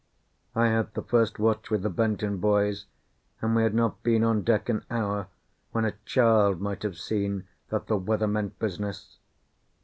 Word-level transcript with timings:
I 0.55 0.65
had 0.69 0.91
the 0.95 1.03
first 1.03 1.37
watch 1.37 1.69
with 1.69 1.83
the 1.83 1.89
Benton 1.91 2.37
boys, 2.37 2.87
and 3.39 3.55
we 3.55 3.61
had 3.61 3.75
not 3.75 4.01
been 4.01 4.23
on 4.23 4.41
deck 4.41 4.67
an 4.67 4.83
hour 4.89 5.27
when 5.73 5.85
a 5.85 5.93
child 6.05 6.59
might 6.59 6.81
have 6.81 6.97
seen 6.97 7.47
that 7.69 7.85
the 7.85 7.97
weather 7.97 8.25
meant 8.27 8.57
business. 8.57 9.19